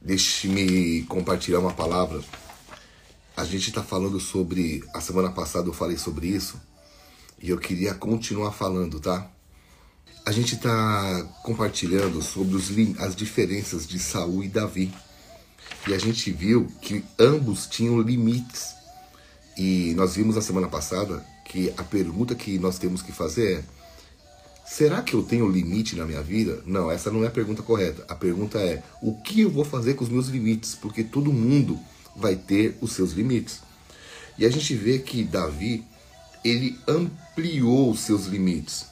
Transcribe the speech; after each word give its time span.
Deixe-me 0.00 1.02
compartilhar 1.02 1.58
uma 1.58 1.72
palavra. 1.72 2.22
A 3.36 3.44
gente 3.44 3.68
está 3.68 3.82
falando 3.82 4.18
sobre. 4.18 4.82
A 4.94 5.00
semana 5.00 5.30
passada 5.30 5.68
eu 5.68 5.74
falei 5.74 5.98
sobre 5.98 6.26
isso 6.26 6.60
e 7.42 7.50
eu 7.50 7.58
queria 7.58 7.94
continuar 7.94 8.52
falando, 8.52 8.98
tá? 8.98 9.30
A 10.24 10.32
gente 10.32 10.54
está 10.54 11.22
compartilhando 11.42 12.22
sobre 12.22 12.56
os, 12.56 12.70
as 12.98 13.16
diferenças 13.16 13.86
de 13.86 13.98
Saul 13.98 14.44
e 14.44 14.48
Davi. 14.48 14.92
E 15.88 15.94
a 15.94 15.98
gente 15.98 16.30
viu 16.30 16.66
que 16.80 17.04
ambos 17.18 17.66
tinham 17.66 18.00
limites. 18.00 18.74
E 19.56 19.94
nós 19.94 20.16
vimos 20.16 20.36
na 20.36 20.42
semana 20.42 20.68
passada 20.68 21.24
que 21.44 21.72
a 21.76 21.82
pergunta 21.82 22.34
que 22.34 22.58
nós 22.58 22.78
temos 22.78 23.02
que 23.02 23.12
fazer 23.12 23.58
é: 23.58 23.64
será 24.70 25.02
que 25.02 25.14
eu 25.14 25.22
tenho 25.22 25.50
limite 25.50 25.96
na 25.96 26.06
minha 26.06 26.22
vida? 26.22 26.62
Não, 26.64 26.90
essa 26.90 27.10
não 27.10 27.24
é 27.24 27.26
a 27.26 27.30
pergunta 27.30 27.62
correta. 27.62 28.04
A 28.08 28.14
pergunta 28.14 28.58
é: 28.58 28.82
o 29.02 29.14
que 29.20 29.40
eu 29.40 29.50
vou 29.50 29.64
fazer 29.64 29.94
com 29.94 30.04
os 30.04 30.10
meus 30.10 30.28
limites? 30.28 30.76
Porque 30.76 31.02
todo 31.02 31.32
mundo 31.32 31.78
vai 32.14 32.36
ter 32.36 32.78
os 32.80 32.92
seus 32.92 33.12
limites. 33.12 33.60
E 34.38 34.46
a 34.46 34.50
gente 34.50 34.74
vê 34.74 35.00
que 35.00 35.24
Davi, 35.24 35.84
ele 36.44 36.78
ampliou 36.86 37.90
os 37.90 38.00
seus 38.00 38.26
limites. 38.26 38.86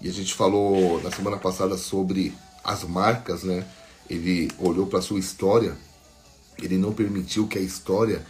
E 0.00 0.08
a 0.08 0.12
gente 0.12 0.34
falou 0.34 1.02
na 1.02 1.10
semana 1.10 1.38
passada 1.38 1.78
sobre 1.78 2.34
as 2.62 2.84
marcas, 2.84 3.42
né? 3.42 3.66
Ele 4.08 4.50
olhou 4.58 4.86
para 4.86 5.00
sua 5.00 5.18
história, 5.18 5.74
ele 6.62 6.76
não 6.76 6.92
permitiu 6.92 7.48
que 7.48 7.58
a 7.58 7.62
história 7.62 8.22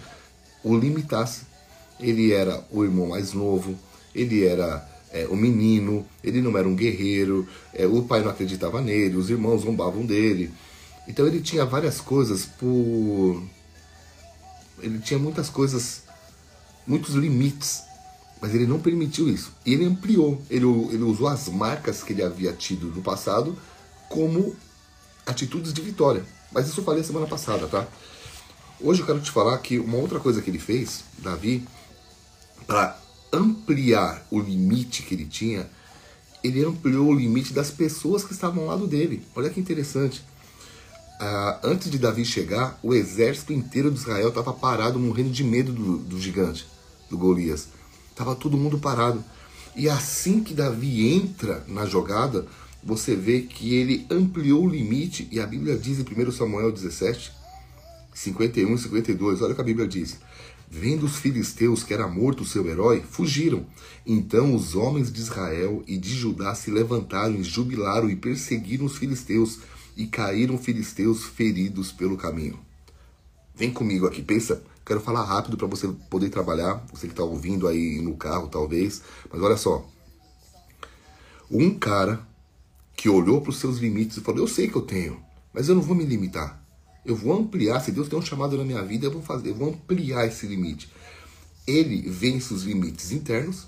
o 0.63 0.77
limitasse. 0.77 1.43
Ele 1.99 2.33
era 2.33 2.65
o 2.71 2.85
irmão 2.85 3.09
mais 3.09 3.33
novo, 3.33 3.77
ele 4.15 4.45
era 4.45 4.94
é, 5.15 5.29
o 5.29 5.37
menino, 5.37 6.05
ele 6.25 6.43
não 6.43 6.59
era 6.59 6.69
um 6.69 6.75
guerreiro, 6.75 7.49
é, 7.73 7.87
o 7.87 8.03
pai 8.03 8.21
não 8.21 8.31
acreditava 8.31 8.83
nele, 8.83 9.17
os 9.17 9.31
irmãos 9.31 9.63
zombavam 9.63 10.05
dele. 10.05 10.53
Então 11.07 11.25
ele 11.25 11.41
tinha 11.41 11.65
várias 11.65 12.01
coisas 12.01 12.45
por. 12.45 13.41
Ele 14.81 14.99
tinha 14.99 15.19
muitas 15.19 15.49
coisas, 15.49 16.03
muitos 16.85 17.15
limites, 17.15 17.85
mas 18.43 18.53
ele 18.57 18.67
não 18.67 18.81
permitiu 18.81 19.29
isso. 19.29 19.53
E 19.65 19.73
ele 19.73 19.85
ampliou, 19.85 20.43
ele, 20.51 20.67
ele 20.67 21.05
usou 21.05 21.29
as 21.29 21.49
marcas 21.49 22.03
que 22.03 22.13
ele 22.13 22.23
havia 22.23 22.53
tido 22.53 22.87
no 22.87 23.01
passado 23.01 23.57
como 24.09 24.57
atitudes 25.25 25.73
de 25.73 25.81
vitória. 25.81 26.25
Mas 26.51 26.67
isso 26.67 26.81
eu 26.81 26.85
falei 26.85 27.05
semana 27.05 27.29
passada, 27.29 27.69
tá? 27.69 27.87
Hoje 28.81 29.01
eu 29.01 29.07
quero 29.07 29.21
te 29.21 29.31
falar 29.31 29.57
que 29.59 29.79
uma 29.79 29.97
outra 29.97 30.19
coisa 30.19 30.43
que 30.43 30.51
ele 30.51 30.59
fez, 30.59 31.05
Davi, 31.19 31.65
para 32.67 33.04
ampliar 33.35 34.27
o 34.31 34.41
limite 34.41 35.03
que 35.03 35.15
ele 35.15 35.27
tinha, 35.27 35.69
ele 36.43 36.65
ampliou 36.65 37.09
o 37.09 37.15
limite 37.15 37.53
das 37.53 37.71
pessoas 37.71 38.25
que 38.25 38.33
estavam 38.33 38.65
ao 38.65 38.69
lado 38.71 38.87
dele. 38.87 39.23
Olha 39.35 39.51
que 39.51 39.61
interessante. 39.61 40.23
Ah, 41.19 41.61
antes 41.63 41.91
de 41.91 41.99
Davi 41.99 42.25
chegar, 42.25 42.79
o 42.83 42.93
exército 42.93 43.53
inteiro 43.53 43.91
de 43.91 43.99
Israel 43.99 44.29
estava 44.29 44.53
parado, 44.53 44.99
morrendo 44.99 45.31
de 45.31 45.45
medo 45.45 45.73
do, 45.73 45.99
do 45.99 46.21
gigante, 46.21 46.67
do 47.09 47.17
Golias. 47.17 47.69
Estava 48.11 48.35
todo 48.35 48.59
mundo 48.59 48.79
parado. 48.79 49.25
E 49.75 49.89
assim 49.89 50.43
que 50.43 50.55
Davi 50.55 51.15
entra 51.15 51.65
na 51.67 51.87
jogada, 51.87 52.47
você 52.83 53.17
vê 53.17 53.41
que 53.43 53.75
ele 53.75 54.07
ampliou 54.11 54.65
o 54.65 54.69
limite, 54.69 55.27
e 55.33 55.41
a 55.41 55.47
Bíblia 55.47 55.77
diz 55.77 55.99
em 55.99 56.03
1 56.03 56.31
Samuel 56.33 56.71
17, 56.71 57.33
51 58.15 58.75
e 58.75 58.79
52, 58.79 59.43
olha 59.43 59.53
o 59.53 59.55
que 59.55 59.61
a 59.61 59.65
Bíblia 59.65 59.87
diz. 59.87 60.19
Vendo 60.71 61.05
os 61.05 61.17
filisteus 61.17 61.85
que 61.85 61.93
era 61.93 62.09
morto 62.09 62.43
o 62.43 62.47
seu 62.47 62.67
herói, 62.67 63.03
fugiram. 63.03 63.67
Então 64.07 64.55
os 64.55 64.75
homens 64.75 65.13
de 65.13 65.21
Israel 65.21 65.83
e 65.87 65.99
de 65.99 66.15
Judá 66.15 66.55
se 66.55 66.71
levantaram 66.71 67.35
e 67.35 67.43
jubilaram 67.43 68.09
e 68.09 68.17
perseguiram 68.17 68.87
os 68.87 68.97
filisteus, 68.97 69.59
e 69.97 70.07
caíram 70.07 70.59
filisteus 70.59 71.25
feridos 71.25 71.93
pelo 71.93 72.17
caminho. 72.17 72.59
Vem 73.55 73.71
comigo 73.71 74.07
aqui, 74.07 74.23
pensa. 74.23 74.63
Quero 74.85 75.01
falar 75.01 75.25
rápido 75.25 75.57
para 75.57 75.67
você 75.67 75.89
poder 76.11 76.29
trabalhar, 76.29 76.85
você 76.93 77.07
que 77.07 77.13
está 77.13 77.23
ouvindo 77.23 77.67
aí 77.67 78.01
no 78.03 78.17
carro 78.17 78.49
talvez, 78.49 79.01
mas 79.33 79.41
olha 79.41 79.57
só. 79.57 79.89
Um 81.51 81.79
cara 81.79 82.27
que 82.97 83.09
olhou 83.09 83.41
para 83.41 83.51
os 83.51 83.59
seus 83.59 83.79
limites 83.79 84.17
e 84.17 84.21
falou: 84.21 84.41
Eu 84.41 84.49
sei 84.49 84.69
que 84.69 84.77
eu 84.77 84.83
tenho, 84.83 85.23
mas 85.53 85.69
eu 85.69 85.75
não 85.75 85.83
vou 85.83 85.95
me 85.95 86.05
limitar. 86.05 86.64
Eu 87.05 87.17
vou 87.17 87.39
ampliar. 87.39 87.81
Se 87.81 87.93
Deus 87.93 88.09
tem 88.09 88.19
um 88.19 88.23
chamado 88.23 88.57
na 88.57 88.65
minha 88.65 88.83
vida, 88.83 89.07
eu 89.07 89.11
vou 89.11 89.23
fazer, 89.23 89.51
eu 89.51 89.55
vou 89.55 89.71
ampliar 89.71 90.27
esse 90.27 90.47
limite. 90.47 90.91
Ele 91.67 92.09
vence 92.09 92.53
os 92.53 92.65
limites 92.65 93.13
internos 93.13 93.67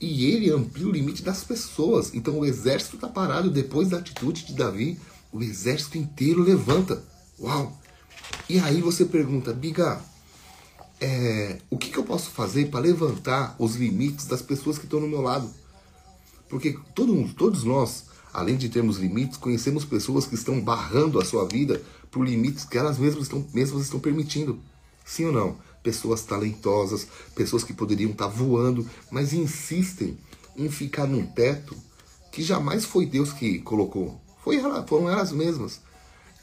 e 0.00 0.26
ele 0.26 0.50
amplia 0.50 0.86
o 0.86 0.92
limite 0.92 1.22
das 1.22 1.42
pessoas. 1.44 2.14
Então 2.14 2.38
o 2.38 2.44
exército 2.44 2.96
está 2.96 3.08
parado 3.08 3.50
depois 3.50 3.88
da 3.88 3.98
atitude 3.98 4.46
de 4.46 4.54
Davi. 4.54 4.98
O 5.32 5.42
exército 5.42 5.98
inteiro 5.98 6.42
levanta. 6.42 7.02
Uau! 7.38 7.76
E 8.48 8.58
aí 8.58 8.80
você 8.80 9.04
pergunta, 9.04 9.52
Biga, 9.52 10.00
é, 11.00 11.58
o 11.70 11.76
que, 11.76 11.90
que 11.90 11.98
eu 11.98 12.04
posso 12.04 12.30
fazer 12.30 12.68
para 12.70 12.80
levantar 12.80 13.54
os 13.58 13.76
limites 13.76 14.26
das 14.26 14.42
pessoas 14.42 14.78
que 14.78 14.84
estão 14.84 15.00
no 15.00 15.08
meu 15.08 15.20
lado? 15.20 15.48
Porque 16.48 16.78
todo, 16.94 17.28
todos 17.34 17.62
nós, 17.62 18.06
além 18.32 18.56
de 18.56 18.68
termos 18.68 18.98
limites, 18.98 19.36
conhecemos 19.36 19.84
pessoas 19.84 20.26
que 20.26 20.34
estão 20.34 20.60
barrando 20.60 21.20
a 21.20 21.24
sua 21.24 21.46
vida 21.46 21.82
por 22.10 22.26
limites 22.26 22.64
que 22.64 22.78
elas 22.78 22.98
mesmas 22.98 23.24
estão, 23.24 23.46
mesmas 23.52 23.82
estão 23.82 24.00
permitindo. 24.00 24.58
Sim 25.04 25.26
ou 25.26 25.32
não? 25.32 25.56
Pessoas 25.82 26.22
talentosas, 26.22 27.06
pessoas 27.34 27.64
que 27.64 27.72
poderiam 27.72 28.10
estar 28.10 28.26
voando, 28.26 28.88
mas 29.10 29.32
insistem 29.32 30.18
em 30.56 30.68
ficar 30.68 31.06
num 31.06 31.24
teto 31.24 31.76
que 32.32 32.42
jamais 32.42 32.84
foi 32.84 33.06
Deus 33.06 33.32
que 33.32 33.58
colocou. 33.60 34.20
Foi 34.44 34.56
ela, 34.56 34.86
foram 34.86 35.08
elas 35.08 35.32
mesmas. 35.32 35.80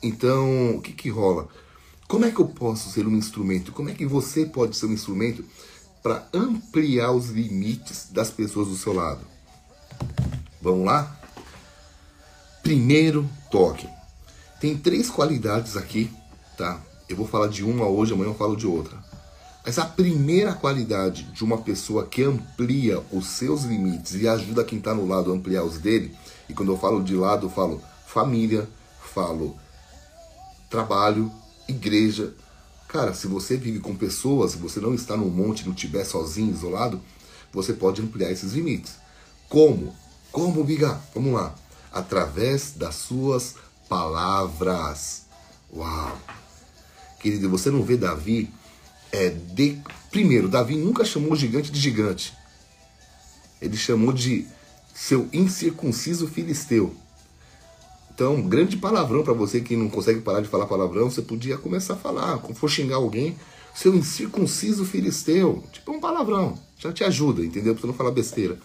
Então, 0.02 0.76
o 0.76 0.82
que, 0.82 0.94
que 0.94 1.10
rola? 1.10 1.48
Como 2.08 2.26
é 2.26 2.32
que 2.32 2.40
eu 2.40 2.48
posso 2.48 2.90
ser 2.92 3.08
um 3.08 3.16
instrumento? 3.16 3.72
Como 3.72 3.90
é 3.90 3.94
que 3.94 4.06
você 4.06 4.46
pode 4.46 4.78
ser 4.78 4.86
um 4.86 4.94
instrumento 4.94 5.44
para 6.04 6.28
ampliar 6.34 7.12
os 7.12 7.30
limites 7.30 8.10
das 8.12 8.30
pessoas 8.30 8.68
do 8.68 8.76
seu 8.76 8.94
lado? 8.94 9.26
Vamos 10.62 10.86
lá? 10.86 11.20
Primeiro 12.66 13.30
toque. 13.52 13.88
Tem 14.60 14.76
três 14.76 15.08
qualidades 15.08 15.78
aqui, 15.78 16.10
tá? 16.58 16.82
Eu 17.08 17.16
vou 17.16 17.28
falar 17.28 17.46
de 17.46 17.64
uma 17.64 17.88
hoje, 17.88 18.12
amanhã 18.12 18.32
eu 18.32 18.34
falo 18.34 18.56
de 18.56 18.66
outra. 18.66 18.98
Mas 19.64 19.78
a 19.78 19.86
primeira 19.86 20.52
qualidade 20.52 21.26
de 21.26 21.44
uma 21.44 21.60
pessoa 21.60 22.08
que 22.08 22.24
amplia 22.24 23.04
os 23.12 23.28
seus 23.28 23.66
limites 23.66 24.16
e 24.16 24.28
ajuda 24.28 24.64
quem 24.64 24.80
está 24.80 24.96
no 24.96 25.06
lado 25.08 25.32
a 25.32 25.36
ampliar 25.36 25.64
os 25.64 25.78
dele, 25.78 26.16
e 26.50 26.56
quando 26.56 26.72
eu 26.72 26.78
falo 26.80 27.04
de 27.04 27.14
lado, 27.16 27.46
eu 27.46 27.50
falo 27.52 27.84
família, 28.08 28.68
falo 29.14 29.56
trabalho, 30.68 31.32
igreja. 31.70 32.34
Cara, 32.88 33.14
se 33.14 33.28
você 33.28 33.58
vive 33.58 33.80
com 33.80 33.96
pessoas, 33.96 34.56
você 34.56 34.80
não 34.80 34.96
está 34.96 35.16
no 35.16 35.30
monte, 35.30 35.68
no 35.68 35.76
Tibete 35.76 36.08
sozinho, 36.08 36.50
isolado, 36.52 37.00
você 37.54 37.74
pode 37.74 38.02
ampliar 38.02 38.32
esses 38.32 38.54
limites. 38.54 38.96
Como? 39.48 39.96
Como, 40.32 40.64
Biga? 40.64 41.00
Vamos 41.14 41.32
lá. 41.32 41.54
Através 41.96 42.74
das 42.74 42.94
suas 42.94 43.56
palavras. 43.90 45.26
Uau! 45.74 46.16
Querido, 47.20 47.50
você 47.50 47.72
não 47.72 47.82
vê 47.82 47.98
Davi 47.98 48.54
é, 49.12 49.30
de... 49.30 49.82
Primeiro, 50.12 50.48
Davi 50.48 50.76
nunca 50.76 51.04
chamou 51.04 51.32
o 51.32 51.36
gigante 51.36 51.72
de 51.72 51.80
gigante. 51.80 52.34
Ele 53.62 53.78
chamou 53.78 54.14
de 54.14 54.46
seu 54.94 55.28
incircunciso 55.34 56.28
filisteu. 56.28 56.96
Então, 58.14 58.42
grande 58.42 58.78
palavrão 58.78 59.24
para 59.24 59.34
você 59.34 59.60
que 59.60 59.76
não 59.76 59.90
consegue 59.90 60.22
parar 60.22 60.42
de 60.42 60.48
falar 60.48 60.68
palavrão, 60.68 61.10
você 61.10 61.22
podia 61.22 61.58
começar 61.58 61.96
a 61.96 61.98
falar, 61.98 62.38
quando 62.38 62.56
for 62.56 62.70
xingar 62.70 62.96
alguém, 62.96 63.38
seu 63.74 63.94
incircunciso 63.94 64.86
filisteu. 64.86 65.64
Tipo 65.74 65.92
um 65.92 66.00
palavrão, 66.00 66.58
já 66.78 66.94
te 66.94 67.04
ajuda, 67.04 67.44
entendeu? 67.44 67.74
Pra 67.74 67.82
você 67.82 67.88
não 67.88 67.94
falar 67.94 68.12
besteira. 68.12 68.58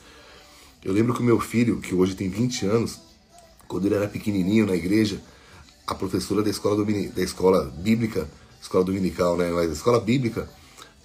Eu 0.85 0.93
lembro 0.93 1.13
que 1.15 1.21
o 1.21 1.25
meu 1.25 1.41
filho, 1.41 1.81
que 1.81 1.95
hoje 1.95 2.15
tem 2.15 2.29
20 2.29 2.67
anos, 2.67 3.01
quando 3.71 3.87
ele 3.87 3.95
era 3.95 4.09
pequenininho 4.09 4.67
na 4.67 4.75
igreja, 4.75 5.23
a 5.87 5.95
professora 5.95 6.43
da 6.43 6.51
escola, 6.51 6.85
da 6.85 7.23
escola 7.23 7.73
bíblica, 7.79 8.29
escola 8.61 8.83
dominical, 8.84 9.37
né? 9.37 9.49
Mas 9.53 9.71
escola 9.71 10.01
bíblica, 10.01 10.51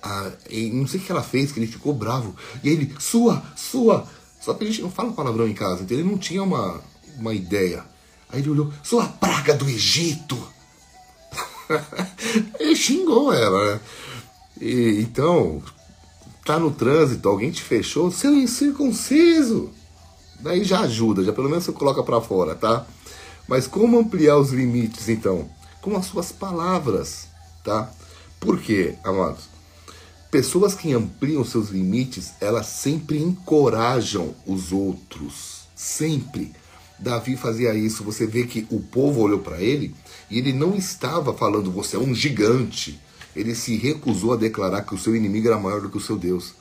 a, 0.01 0.31
não 0.73 0.87
sei 0.87 0.99
o 0.99 1.03
que 1.03 1.11
ela 1.11 1.21
fez, 1.21 1.51
que 1.51 1.59
ele 1.59 1.67
ficou 1.67 1.93
bravo. 1.93 2.35
E 2.63 2.69
aí 2.69 2.73
ele, 2.73 2.95
sua, 2.99 3.43
sua. 3.55 4.07
Só 4.41 4.55
que 4.55 4.63
a 4.63 4.67
gente 4.67 4.81
não 4.81 4.89
fala 4.89 5.13
palavrão 5.13 5.47
em 5.47 5.53
casa, 5.53 5.83
então 5.83 5.95
ele 5.95 6.09
não 6.09 6.17
tinha 6.17 6.41
uma, 6.41 6.81
uma 7.19 7.35
ideia. 7.35 7.85
Aí 8.29 8.39
ele 8.39 8.49
olhou, 8.49 8.73
sou 8.83 8.99
a 8.99 9.05
praga 9.05 9.53
do 9.53 9.69
Egito. 9.69 10.35
ele 12.59 12.75
xingou 12.75 13.31
ela, 13.31 13.73
né? 13.73 13.79
E, 14.59 15.01
então, 15.01 15.61
tá 16.43 16.57
no 16.57 16.71
trânsito, 16.71 17.29
alguém 17.29 17.51
te 17.51 17.61
fechou, 17.61 18.11
seu 18.11 18.33
incircunciso. 18.33 19.71
Daí 20.39 20.63
já 20.63 20.81
ajuda, 20.81 21.23
já 21.23 21.33
pelo 21.33 21.49
menos 21.49 21.63
você 21.63 21.71
coloca 21.71 22.03
para 22.03 22.21
fora, 22.21 22.55
tá? 22.55 22.85
Mas 23.47 23.67
como 23.67 23.99
ampliar 23.99 24.37
os 24.37 24.51
limites, 24.51 25.09
então? 25.09 25.49
Com 25.81 25.95
as 25.95 26.05
suas 26.05 26.31
palavras, 26.31 27.27
tá? 27.63 27.91
Por 28.39 28.59
quê, 28.59 28.95
amados? 29.03 29.49
Pessoas 30.31 30.73
que 30.73 30.91
ampliam 30.93 31.45
seus 31.45 31.69
limites, 31.69 32.33
elas 32.41 32.65
sempre 32.65 33.19
encorajam 33.19 34.35
os 34.45 34.71
outros. 34.71 35.61
Sempre. 35.75 36.51
Davi 36.99 37.35
fazia 37.35 37.73
isso, 37.73 38.03
você 38.03 38.25
vê 38.25 38.45
que 38.45 38.67
o 38.69 38.79
povo 38.79 39.21
olhou 39.21 39.39
para 39.39 39.61
ele 39.61 39.95
e 40.29 40.37
ele 40.37 40.53
não 40.53 40.75
estava 40.75 41.33
falando 41.33 41.71
você 41.71 41.95
é 41.95 41.99
um 41.99 42.13
gigante. 42.13 42.99
Ele 43.35 43.53
se 43.53 43.75
recusou 43.77 44.33
a 44.33 44.37
declarar 44.37 44.81
que 44.83 44.95
o 44.95 44.97
seu 44.97 45.15
inimigo 45.15 45.47
era 45.47 45.59
maior 45.59 45.81
do 45.81 45.89
que 45.89 45.97
o 45.97 46.01
seu 46.01 46.17
Deus. 46.17 46.53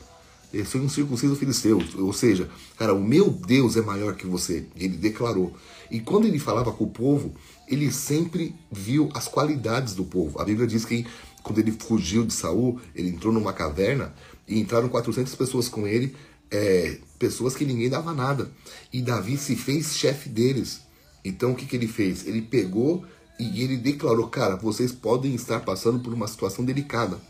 Foi 0.62 0.81
um 0.81 0.89
circunciso 0.89 1.35
filisteu, 1.35 1.83
ou 1.99 2.12
seja, 2.12 2.49
cara, 2.77 2.95
o 2.95 3.03
meu 3.03 3.31
Deus 3.31 3.77
é 3.77 3.83
maior 3.83 4.15
que 4.15 4.27
você. 4.27 4.67
Ele 4.77 4.97
declarou. 4.97 5.53
E 5.91 6.01
quando 6.01 6.27
ele 6.27 6.39
falava 6.39 6.71
com 6.73 6.85
o 6.85 6.91
povo, 6.91 7.35
ele 7.67 7.91
sempre 7.91 8.55
viu 8.71 9.09
as 9.15 9.27
qualidades 9.27 9.95
do 9.95 10.05
povo. 10.05 10.41
A 10.41 10.45
Bíblia 10.45 10.67
diz 10.67 10.85
que 10.85 11.06
quando 11.43 11.59
ele 11.59 11.73
fugiu 11.73 12.25
de 12.25 12.33
Saul, 12.33 12.81
ele 12.95 13.09
entrou 13.09 13.33
numa 13.33 13.53
caverna 13.53 14.15
e 14.47 14.59
entraram 14.59 14.89
400 14.89 15.35
pessoas 15.35 15.69
com 15.69 15.87
ele, 15.87 16.15
é, 16.51 16.99
pessoas 17.19 17.55
que 17.55 17.65
ninguém 17.65 17.89
dava 17.89 18.12
nada. 18.12 18.50
E 18.93 19.03
Davi 19.03 19.37
se 19.37 19.57
fez 19.57 19.97
chefe 19.97 20.29
deles. 20.29 20.81
Então 21.25 21.53
o 21.53 21.55
que, 21.55 21.67
que 21.67 21.77
ele 21.77 21.89
fez? 21.89 22.27
Ele 22.27 22.43
pegou 22.43 23.05
e 23.39 23.62
ele 23.62 23.77
declarou: 23.77 24.29
Cara, 24.29 24.57
vocês 24.57 24.93
podem 24.93 25.35
estar 25.35 25.61
passando 25.61 25.99
por 25.99 26.12
uma 26.12 26.29
situação 26.29 26.65
delicada. 26.65 27.21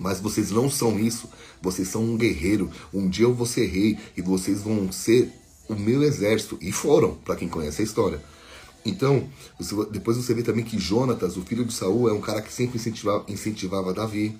Mas 0.00 0.18
vocês 0.18 0.50
não 0.50 0.70
são 0.70 0.98
isso. 0.98 1.28
Vocês 1.60 1.86
são 1.86 2.02
um 2.02 2.16
guerreiro. 2.16 2.70
Um 2.92 3.06
dia 3.06 3.26
eu 3.26 3.34
vou 3.34 3.44
ser 3.44 3.66
rei 3.66 3.98
e 4.16 4.22
vocês 4.22 4.62
vão 4.62 4.90
ser 4.90 5.30
o 5.68 5.74
meu 5.74 6.02
exército. 6.02 6.56
E 6.58 6.72
foram, 6.72 7.16
para 7.16 7.36
quem 7.36 7.50
conhece 7.50 7.82
a 7.82 7.84
história. 7.84 8.18
Então, 8.82 9.28
você, 9.58 9.74
depois 9.90 10.16
você 10.16 10.32
vê 10.32 10.42
também 10.42 10.64
que 10.64 10.78
Jonatas, 10.78 11.36
o 11.36 11.42
filho 11.42 11.66
de 11.66 11.74
Saul, 11.74 12.08
é 12.08 12.14
um 12.14 12.20
cara 12.20 12.40
que 12.40 12.50
sempre 12.50 12.78
incentivava, 12.78 13.26
incentivava 13.28 13.92
Davi. 13.92 14.34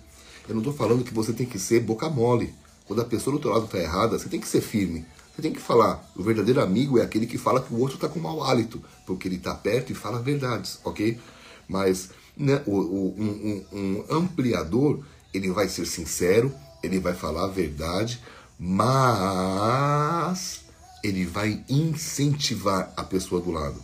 Eu 0.49 0.55
não 0.55 0.63
estou 0.63 0.73
falando 0.73 1.05
que 1.05 1.13
você 1.13 1.35
tem 1.35 1.45
que 1.45 1.59
ser 1.59 1.81
boca 1.81 2.09
mole. 2.09 2.55
Quando 2.87 3.03
a 3.03 3.05
pessoa 3.05 3.33
do 3.33 3.37
outro 3.37 3.51
lado 3.51 3.67
está 3.67 3.79
errada, 3.79 4.19
você 4.19 4.31
tem 4.31 4.41
que 4.41 4.49
ser 4.49 4.63
firme. 4.63 5.05
Você 5.37 5.43
tem 5.43 5.53
que 5.53 5.61
falar. 5.61 6.11
O 6.17 6.23
verdadeiro 6.23 6.63
amigo 6.63 6.99
é 6.99 7.03
aquele 7.03 7.27
que 7.27 7.37
fala 7.37 7.61
que 7.61 7.73
o 7.75 7.79
outro 7.79 7.97
está 7.97 8.09
com 8.09 8.19
mau 8.19 8.43
hálito, 8.43 8.83
porque 9.07 9.29
ele 9.29 9.37
está 9.37 9.55
perto 9.55 9.93
e 9.93 9.95
fala 9.95 10.23
verdades, 10.23 10.79
ok? 10.83 11.19
Mas 11.69 12.09
né, 12.35 12.63
o, 12.67 12.77
o, 12.77 13.15
um, 13.19 13.65
um, 13.71 13.77
um 13.79 14.05
ampliador, 14.17 15.01
ele 15.33 15.51
vai 15.51 15.69
ser 15.69 15.87
sincero, 15.87 16.55
ele 16.83 16.99
vai 16.99 17.15
falar 17.15 17.45
a 17.45 17.49
verdade, 17.49 18.21
mas 18.59 19.01
ele 21.03 21.25
vai 21.25 21.65
incentivar 21.69 22.93
a 22.97 23.05
pessoa 23.05 23.41
do 23.41 23.51
lado, 23.51 23.83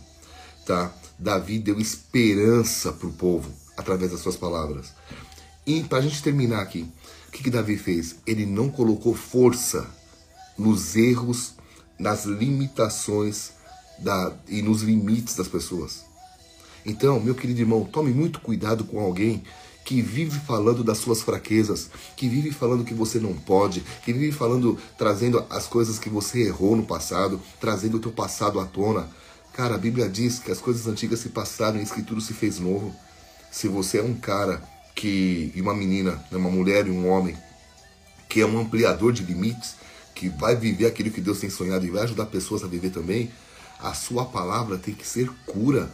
tá? 0.65 0.93
Davi 1.17 1.57
deu 1.57 1.79
esperança 1.79 2.91
para 2.91 3.07
o 3.07 3.13
povo 3.13 3.51
através 3.75 4.11
das 4.11 4.19
suas 4.19 4.35
palavras. 4.35 4.93
E 5.65 5.83
para 5.83 5.97
a 5.97 6.01
gente 6.01 6.21
terminar 6.21 6.61
aqui, 6.61 6.87
o 7.27 7.31
que, 7.31 7.43
que 7.43 7.49
Davi 7.49 7.77
fez? 7.77 8.17
Ele 8.25 8.45
não 8.45 8.69
colocou 8.69 9.15
força 9.15 9.87
nos 10.57 10.95
erros, 10.95 11.53
nas 11.99 12.25
limitações 12.25 13.51
da, 13.99 14.33
e 14.47 14.61
nos 14.61 14.81
limites 14.81 15.35
das 15.35 15.47
pessoas. 15.47 16.05
Então, 16.85 17.19
meu 17.19 17.35
querido 17.35 17.59
irmão, 17.59 17.83
tome 17.83 18.11
muito 18.11 18.39
cuidado 18.39 18.85
com 18.85 18.99
alguém 18.99 19.43
que 19.87 20.01
vive 20.01 20.37
falando 20.41 20.83
das 20.83 20.97
suas 20.97 21.21
fraquezas, 21.21 21.89
que 22.17 22.27
vive 22.27 22.51
falando 22.51 22.83
que 22.83 22.93
você 22.93 23.19
não 23.19 23.33
pode, 23.33 23.81
que 24.03 24.11
vive 24.11 24.33
falando, 24.33 24.77
trazendo 24.97 25.45
as 25.49 25.65
coisas 25.65 25.97
que 25.97 26.09
você 26.09 26.41
errou 26.41 26.75
no 26.75 26.85
passado, 26.85 27.41
trazendo 27.57 27.95
o 27.95 27.99
teu 28.01 28.11
passado 28.11 28.59
à 28.59 28.65
tona. 28.65 29.09
Cara, 29.53 29.75
a 29.75 29.77
Bíblia 29.77 30.09
diz 30.09 30.39
que 30.39 30.51
as 30.51 30.59
coisas 30.59 30.87
antigas 30.87 31.19
se 31.21 31.29
passaram 31.29 31.79
e 31.79 31.83
isso 31.83 31.93
que 31.93 32.03
tudo 32.03 32.19
se 32.19 32.33
fez 32.33 32.59
novo. 32.59 32.93
Se 33.49 33.69
você 33.69 33.99
é 33.99 34.03
um 34.03 34.13
cara 34.13 34.61
que 34.93 35.53
e 35.55 35.61
uma 35.61 35.73
menina, 35.73 36.21
né, 36.29 36.37
uma 36.37 36.51
mulher 36.51 36.85
e 36.85 36.91
um 36.91 37.07
homem 37.09 37.37
que 38.27 38.41
é 38.41 38.45
um 38.45 38.59
ampliador 38.59 39.13
de 39.13 39.23
limites, 39.23 39.75
que 40.13 40.27
vai 40.27 40.53
viver 40.53 40.87
aquilo 40.87 41.11
que 41.11 41.21
Deus 41.21 41.39
tem 41.39 41.49
sonhado 41.49 41.85
e 41.85 41.89
vai 41.89 42.03
ajudar 42.03 42.25
pessoas 42.25 42.61
a 42.61 42.67
viver 42.67 42.89
também, 42.89 43.31
a 43.79 43.93
sua 43.93 44.25
palavra 44.25 44.77
tem 44.77 44.93
que 44.93 45.07
ser 45.07 45.31
cura. 45.45 45.89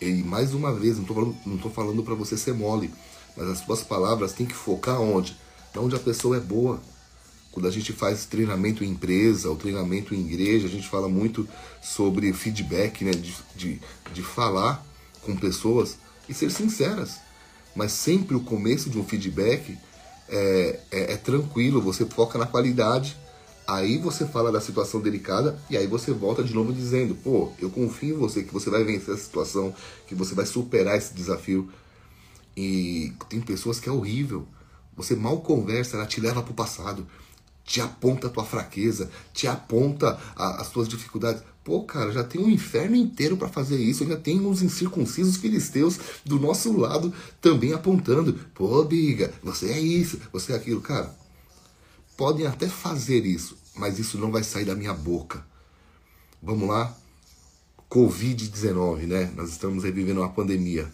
E 0.00 0.22
mais 0.22 0.54
uma 0.54 0.72
vez, 0.72 0.96
não 0.96 1.02
estou 1.02 1.16
falando, 1.16 1.70
falando 1.70 2.02
para 2.02 2.14
você 2.14 2.36
ser 2.36 2.54
mole, 2.54 2.90
mas 3.36 3.48
as 3.48 3.58
suas 3.58 3.82
palavras 3.82 4.32
têm 4.32 4.46
que 4.46 4.54
focar 4.54 5.00
onde? 5.00 5.36
Onde 5.76 5.94
a 5.94 5.98
pessoa 5.98 6.36
é 6.36 6.40
boa. 6.40 6.80
Quando 7.52 7.66
a 7.66 7.70
gente 7.70 7.92
faz 7.92 8.24
treinamento 8.26 8.84
em 8.84 8.90
empresa, 8.90 9.48
ou 9.48 9.56
treinamento 9.56 10.14
em 10.14 10.20
igreja, 10.20 10.66
a 10.66 10.70
gente 10.70 10.88
fala 10.88 11.08
muito 11.08 11.48
sobre 11.82 12.32
feedback, 12.32 13.04
né? 13.04 13.10
De, 13.10 13.34
de, 13.56 13.80
de 14.12 14.22
falar 14.22 14.84
com 15.22 15.36
pessoas 15.36 15.98
e 16.28 16.34
ser 16.34 16.50
sinceras. 16.50 17.18
Mas 17.74 17.92
sempre 17.92 18.34
o 18.36 18.40
começo 18.40 18.88
de 18.88 18.98
um 18.98 19.04
feedback 19.04 19.76
é, 20.28 20.80
é, 20.90 21.12
é 21.12 21.16
tranquilo, 21.16 21.80
você 21.80 22.06
foca 22.06 22.38
na 22.38 22.46
qualidade 22.46 23.16
Aí 23.70 23.98
você 23.98 24.26
fala 24.26 24.50
da 24.50 24.60
situação 24.60 25.00
delicada 25.00 25.56
e 25.70 25.76
aí 25.76 25.86
você 25.86 26.10
volta 26.10 26.42
de 26.42 26.52
novo 26.52 26.72
dizendo: 26.72 27.14
pô, 27.14 27.52
eu 27.60 27.70
confio 27.70 28.16
em 28.16 28.18
você, 28.18 28.42
que 28.42 28.52
você 28.52 28.68
vai 28.68 28.82
vencer 28.82 29.14
essa 29.14 29.22
situação, 29.22 29.72
que 30.08 30.14
você 30.14 30.34
vai 30.34 30.44
superar 30.44 30.98
esse 30.98 31.14
desafio. 31.14 31.68
E 32.56 33.12
tem 33.28 33.40
pessoas 33.40 33.78
que 33.78 33.88
é 33.88 33.92
horrível. 33.92 34.44
Você 34.96 35.14
mal 35.14 35.40
conversa, 35.40 35.96
ela 35.96 36.04
te 36.04 36.20
leva 36.20 36.42
para 36.42 36.50
o 36.50 36.54
passado, 36.54 37.06
te 37.64 37.80
aponta 37.80 38.26
a 38.26 38.30
tua 38.30 38.44
fraqueza, 38.44 39.08
te 39.32 39.46
aponta 39.46 40.18
a, 40.34 40.60
as 40.60 40.68
tuas 40.70 40.88
dificuldades. 40.88 41.40
Pô, 41.62 41.84
cara, 41.84 42.10
já 42.10 42.24
tem 42.24 42.40
um 42.40 42.50
inferno 42.50 42.96
inteiro 42.96 43.36
para 43.36 43.48
fazer 43.48 43.78
isso. 43.80 44.02
Ainda 44.02 44.16
tem 44.16 44.40
uns 44.40 44.62
incircuncisos 44.62 45.36
filisteus 45.36 45.96
do 46.24 46.40
nosso 46.40 46.76
lado 46.76 47.14
também 47.40 47.72
apontando. 47.72 48.32
Pô, 48.52 48.82
biga, 48.82 49.32
você 49.44 49.70
é 49.70 49.78
isso, 49.78 50.18
você 50.32 50.54
é 50.54 50.56
aquilo. 50.56 50.80
Cara, 50.80 51.14
podem 52.20 52.46
até 52.46 52.68
fazer 52.68 53.24
isso, 53.24 53.56
mas 53.74 53.98
isso 53.98 54.18
não 54.18 54.30
vai 54.30 54.42
sair 54.42 54.64
da 54.64 54.74
minha 54.74 54.94
boca. 54.94 55.44
Vamos 56.42 56.68
lá? 56.68 56.96
Covid-19, 57.90 59.06
né? 59.06 59.32
Nós 59.36 59.50
estamos 59.50 59.84
revivendo 59.84 60.20
uma 60.20 60.28
pandemia. 60.28 60.90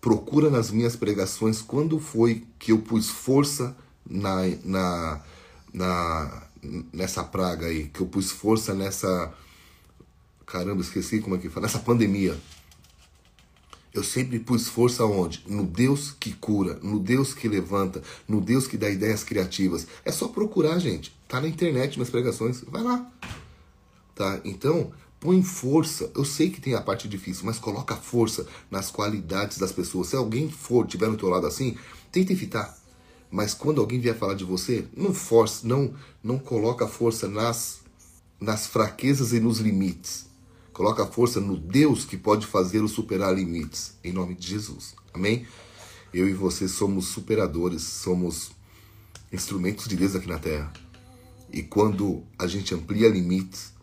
Procura 0.00 0.48
nas 0.48 0.70
minhas 0.70 0.96
pregações 0.96 1.60
quando 1.60 1.98
foi 1.98 2.46
que 2.58 2.72
eu 2.72 2.78
pus 2.78 3.10
força 3.10 3.76
na, 4.08 4.42
na, 4.64 5.22
na 5.72 6.42
nessa 6.92 7.24
praga 7.24 7.66
aí, 7.66 7.88
que 7.88 8.00
eu 8.00 8.06
pus 8.06 8.30
força 8.30 8.74
nessa. 8.74 9.32
Caramba, 10.46 10.80
esqueci 10.80 11.20
como 11.20 11.36
é 11.36 11.38
que 11.38 11.48
fala. 11.48 11.66
Nessa 11.66 11.78
pandemia. 11.78 12.38
Eu 13.92 14.04
sempre 14.04 14.38
pus 14.38 14.68
força 14.68 15.04
onde? 15.04 15.42
No 15.48 15.64
Deus 15.64 16.12
que 16.12 16.32
cura, 16.32 16.78
no 16.82 17.00
Deus 17.00 17.34
que 17.34 17.48
levanta, 17.48 18.02
no 18.28 18.40
Deus 18.40 18.66
que 18.66 18.76
dá 18.76 18.88
ideias 18.88 19.24
criativas. 19.24 19.86
É 20.04 20.12
só 20.12 20.28
procurar, 20.28 20.78
gente. 20.78 21.12
Tá 21.26 21.40
na 21.40 21.48
internet 21.48 21.96
minhas 21.96 22.10
pregações, 22.10 22.62
vai 22.68 22.82
lá. 22.82 23.10
Tá? 24.14 24.40
Então, 24.44 24.92
põe 25.18 25.42
força. 25.42 26.10
Eu 26.14 26.24
sei 26.24 26.50
que 26.50 26.60
tem 26.60 26.74
a 26.74 26.80
parte 26.80 27.08
difícil, 27.08 27.44
mas 27.44 27.58
coloca 27.58 27.96
força 27.96 28.46
nas 28.70 28.90
qualidades 28.90 29.58
das 29.58 29.72
pessoas. 29.72 30.08
Se 30.08 30.16
alguém 30.16 30.48
for 30.48 30.86
tiver 30.86 31.08
no 31.08 31.16
teu 31.16 31.28
lado 31.28 31.46
assim, 31.46 31.76
tenta 32.12 32.32
evitar. 32.32 32.78
Mas 33.28 33.54
quando 33.54 33.80
alguém 33.80 34.00
vier 34.00 34.16
falar 34.16 34.34
de 34.34 34.44
você, 34.44 34.86
não 34.96 35.12
force, 35.12 35.66
não 35.66 35.94
não 36.22 36.38
coloca 36.38 36.86
força 36.86 37.28
nas 37.28 37.80
nas 38.40 38.66
fraquezas 38.66 39.32
e 39.32 39.40
nos 39.40 39.58
limites. 39.58 40.29
Coloca 40.80 41.02
a 41.02 41.06
força 41.06 41.42
no 41.42 41.58
Deus 41.58 42.06
que 42.06 42.16
pode 42.16 42.46
fazê-lo 42.46 42.88
superar 42.88 43.34
limites. 43.34 43.98
Em 44.02 44.14
nome 44.14 44.34
de 44.34 44.48
Jesus. 44.48 44.94
Amém? 45.12 45.46
Eu 46.10 46.26
e 46.26 46.32
você 46.32 46.66
somos 46.66 47.08
superadores, 47.08 47.82
somos 47.82 48.52
instrumentos 49.30 49.86
de 49.86 49.94
Deus 49.94 50.16
aqui 50.16 50.26
na 50.26 50.38
terra. 50.38 50.72
E 51.52 51.62
quando 51.62 52.24
a 52.38 52.46
gente 52.46 52.74
amplia 52.74 53.10
limites, 53.10 53.74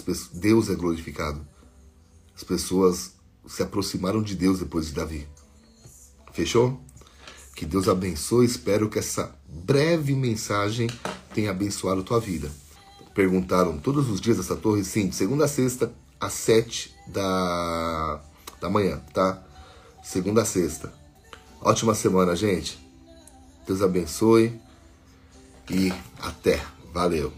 pessoas, 0.00 0.30
Deus 0.40 0.70
é 0.70 0.74
glorificado. 0.74 1.46
As 2.34 2.42
pessoas 2.42 3.12
se 3.46 3.62
aproximaram 3.62 4.22
de 4.22 4.34
Deus 4.34 4.58
depois 4.58 4.86
de 4.86 4.94
Davi. 4.94 5.28
Fechou? 6.32 6.80
Que 7.54 7.66
Deus 7.66 7.88
abençoe. 7.88 8.46
Espero 8.46 8.88
que 8.88 8.98
essa 8.98 9.38
breve 9.46 10.14
mensagem 10.14 10.88
tenha 11.34 11.50
abençoado 11.50 12.00
a 12.00 12.04
tua 12.04 12.18
vida. 12.18 12.50
Perguntaram 13.14 13.78
todos 13.78 14.08
os 14.08 14.18
dias 14.18 14.38
essa 14.38 14.56
torre? 14.56 14.82
Sim, 14.82 15.08
de 15.08 15.14
segunda 15.14 15.44
a 15.44 15.48
sexta, 15.48 15.92
às 16.20 16.32
7 16.32 16.94
da, 17.06 18.20
da 18.60 18.68
manhã, 18.68 19.00
tá? 19.12 19.42
Segunda 20.02 20.42
a 20.42 20.44
sexta. 20.44 20.92
Ótima 21.60 21.94
semana, 21.94 22.34
gente. 22.34 22.78
Deus 23.66 23.82
abençoe 23.82 24.58
e 25.70 25.92
até. 26.20 26.62
Valeu. 26.92 27.32